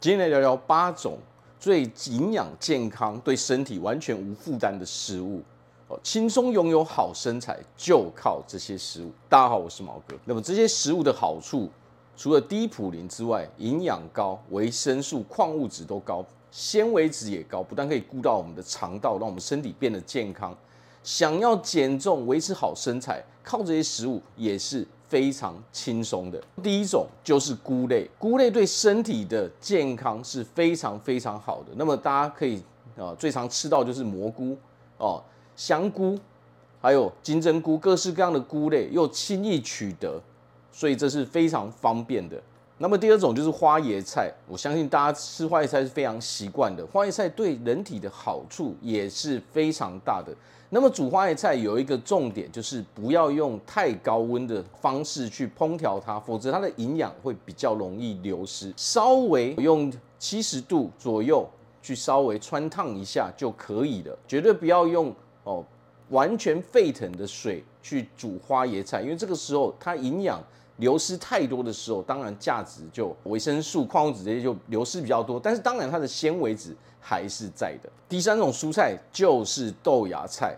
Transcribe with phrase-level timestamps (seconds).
[0.00, 1.18] 今天来聊聊八种
[1.58, 5.42] 最营养健康、对身体完全无负担的食物
[5.88, 9.10] 哦，轻松拥有好身材就靠这些食物。
[9.28, 10.14] 大家好，我是毛哥。
[10.24, 11.68] 那么这些食物的好处，
[12.16, 20.56] 除了低普林之外，营养高、维生素、矿物质都高，纤维质也高，不但可以顾到我们的肠道，让我们身体变得健康。
[21.02, 24.86] 想要减重、维持好身材，靠这些食物也是。
[25.08, 26.40] 非常轻松的。
[26.62, 31.72] 第一种就是菇类，菇类对身体的健康是非常非常好的。
[31.76, 32.62] 那么大家可以
[32.96, 34.56] 啊，最常吃到就是蘑菇
[34.98, 35.22] 哦、
[35.56, 36.18] 香菇，
[36.80, 40.20] 还有金针菇，各式各样的菇类又轻易取得，
[40.70, 42.40] 所以这是非常方便的。
[42.80, 46.86] 那么第二种就是花椰菜，我相信大家吃花椰菜是非常习惯的。
[46.86, 50.32] 花椰菜对人体的好处也是非常大的。
[50.70, 58.72] 那么煮花椰菜有一个重点，就是不要用太高温的方式去烹调它，否则它的营养会比较容易流失。
[58.76, 61.44] 稍微用七十度左右
[61.82, 65.64] 去稍微汆烫一下就可以了，绝对不要用哦
[66.10, 70.40] 完全沸腾的水去煮花椰菜，因为这个时候它营养。
[70.78, 77.90] 流失太多的时候，当然价值就维生素、矿物质这些就流失比较多，但是当然它的纤维质还是在的。
[78.08, 80.56] 第三种蔬菜就是豆芽菜，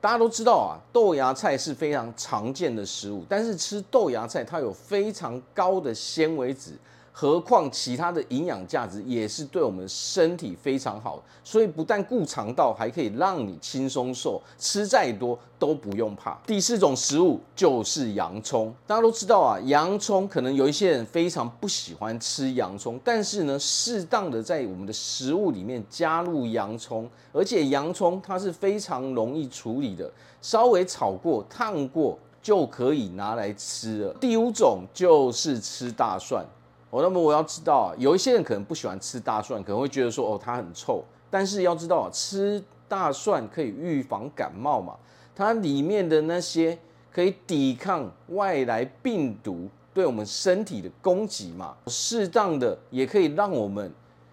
[0.00, 6.72] 大家都知道啊，豆芽菜是非常常见的食物，但是吃豆芽菜它有非常高的纤维质。
[7.20, 16.40] 何况其他的营养价值也是对我们身体非常好，所以不但顾肠道，还可以让你轻松瘦，吃再多都不用怕。
[16.46, 30.10] 第四种食物就是洋葱，大家都知道啊，洋葱可能有一些人非常不喜欢吃洋葱，但是呢，适当的在我们的食物里面加入洋葱，而且洋葱它是非常容易处理的，
[30.40, 34.14] 稍微炒过、烫过就可以拿来吃了。
[34.18, 36.42] 第五种就是吃大蒜。
[36.90, 41.04] 哦，那么我要知道啊，有一些人可能不喜欢吃大蒜，可能会觉得说，哦，它很臭。
[41.30, 44.96] 但是要知道，吃大蒜可以预防感冒嘛，
[45.34, 46.76] 它里面的那些
[47.12, 53.92] 可以抵抗外来病毒对我们身体的攻击嘛，适当的也可以让我们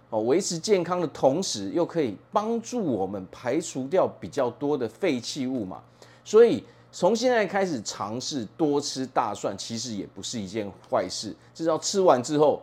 [0.09, 5.79] 哦维持健康的同时，又可以帮助我们排除掉比较多的废弃物嘛，
[6.23, 6.63] 所以。
[6.99, 11.31] 从现在开始尝试多吃大蒜，其实也不是一件坏事。
[11.53, 12.59] 至少吃完之后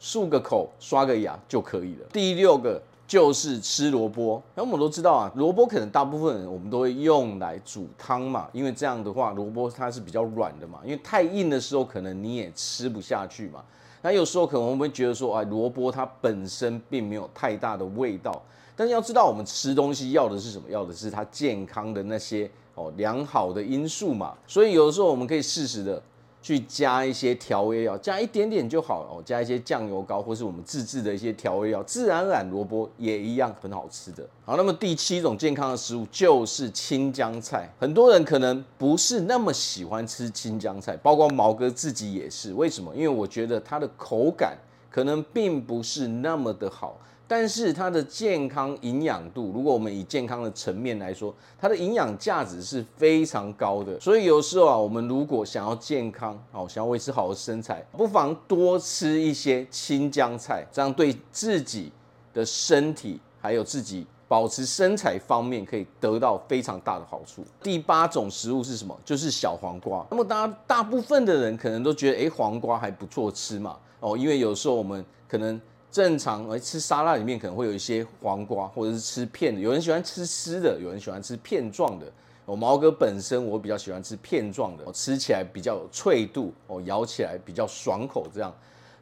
[0.00, 2.06] 漱个口、刷个牙就可以了。
[2.12, 4.42] 第六个就是吃萝卜。
[4.56, 10.80] 那我们都知道啊，萝卜可能大部分人我们都会用来煮汤嘛，因为这样的话萝卜它是比较软的嘛。
[10.82, 13.62] 因为太硬的时候可能你也吃不下去嘛。
[14.06, 18.40] 那有时候可能我们会觉得说，哎，萝卜它本身并没有太大的味道。
[18.76, 20.70] 但是要知道，我们吃东西要的是什么？
[20.70, 22.48] 要的是它健康的那些。
[22.76, 26.00] 哦，良好的因素嘛，所以有的时候我们可以适时的
[26.46, 29.00] 去加一些调味料，加一点点就好。
[29.10, 34.24] 哦，加一些酱油膏，或是我们自制的一些调味料，自然染萝卜也一样很好吃的。
[34.44, 37.68] 好，那么第七种健康的食物就是青江菜。
[37.80, 42.54] 很多人可能不是那么喜欢吃青江菜，包括毛哥自己也是。
[42.54, 42.94] 为什么？
[42.94, 44.56] 因为我觉得它的口感
[44.96, 46.98] 可能并不是那么的好。
[47.28, 54.00] 但是它的健康营养度，如果我们以健康的层面来说，它的营养价值是非常高的。
[54.00, 61.92] 所以有时候啊，我们如果想要健康，哦，想要维持好的身材，不妨多吃一些青江菜，这样对自己
[62.32, 67.44] 的身体还有自己保持身材方面可以得到非常大的好处。
[67.62, 68.98] 第八种食物是什么？
[69.04, 70.06] 就是小黄瓜。
[70.10, 75.60] 那么大家大部分的人可能都觉得，哎，黄瓜还不错吃嘛，哦，因为有时候我们可能。
[75.88, 79.58] 正常而吃沙拉里面可能会有一些黄瓜，或者是吃片的。
[79.58, 82.04] 有人喜欢吃丝的，有人喜欢吃片状的。
[82.44, 88.26] 我毛哥本身我比较喜欢吃片状的，吃起来比较有脆度，哦，咬起来比较爽口。
[88.30, 88.52] 这样，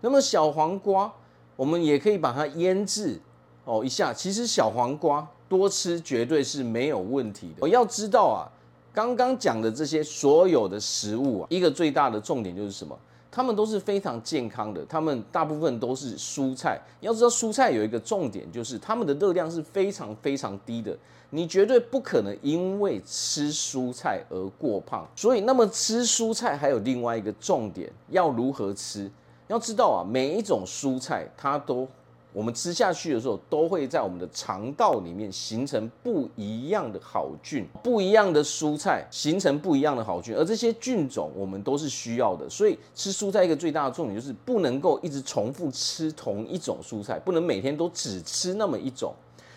[0.02, 1.12] 那么小黄瓜
[1.56, 3.20] 我们也可以把它腌制
[3.64, 4.12] 哦一下。
[4.12, 7.56] 其实小黄瓜多吃绝对是没有问题的。
[7.60, 8.48] 我要知道啊，
[8.92, 12.96] 刚刚讲的这些所有的食物啊，一个最大的重点就是什么？
[13.30, 16.80] 它们都是非常健康的，它们大部分都是蔬菜。
[17.00, 20.96] 要知道蔬菜有一个重点，就是它们的热量是非常非常低的，
[21.30, 25.04] 你绝对不可能因为吃蔬菜而过胖。
[25.16, 29.10] 所以，那么吃蔬菜还有另外一个重点，要如何吃？
[29.48, 31.88] 要知道啊，每一种蔬菜它都。
[32.34, 42.50] 我们吃下去的时候，都会在我们的肠道里面形成不一样的好菌，不一样的蔬菜形成不一样的好菌，而这些菌种我们都是需要的。
[42.50, 49.14] 所以吃蔬菜一个最大的重点就是不能够一直重复吃同一种蔬菜，不能每天都只吃那么一种。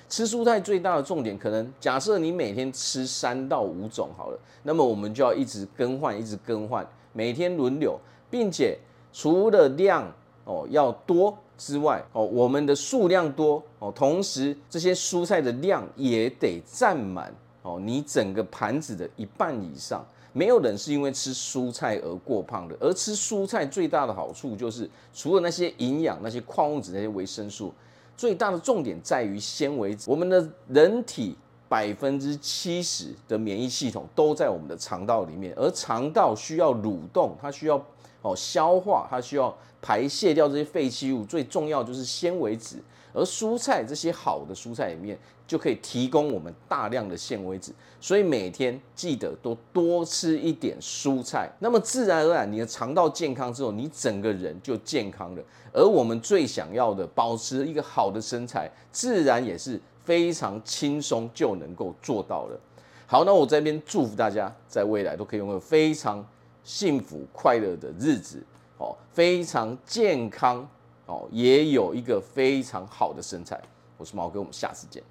[0.07, 8.77] 吃蔬菜最大的重点，可能假设你每天吃三到五种好了，那么我们就要一直更换，一直更换，每天轮流，并且
[9.11, 10.09] 除了量
[10.45, 11.35] 哦要多。
[11.57, 17.33] 之外哦，我们的数量多哦，同时这些蔬菜的量也得占满
[17.63, 20.05] 哦，你整个盘子的一半以上。
[20.33, 27.73] 没有人是因为吃蔬菜而过胖的，而吃蔬菜最大的好处就是，除了那些营养、那些矿物质、那些维生素，
[28.15, 29.97] 最大的重点在于纤维。
[30.05, 31.35] 我们的人体
[31.67, 37.83] 百分之七十的免疫系统都在我们的肠道里面，而肠道需要蠕动，它需要
[38.21, 42.77] 哦消化，它需要排泄掉这些废弃物，最重要就是纤维质。
[43.13, 45.17] 而蔬菜这些好的蔬菜里面，
[45.47, 51.49] 就可以提供我们大量的纤维质，所以每天记得多多吃一点蔬菜。
[51.57, 55.41] 那么自然而然，你的肠道健康之后，你整个人就健康了。
[55.73, 62.59] 而我们最想要的，保持一个好的身材，自然也是非常轻松就能够做到了。
[63.07, 66.23] 好，那我这边祝福大家，在未来都可以拥有非常
[66.67, 68.43] 幸福快乐的日子，
[68.77, 70.67] 哦，非常健康。
[71.05, 73.57] 哦，也有一个非常好的身材。
[73.97, 75.01] 我是毛哥，我们下次见。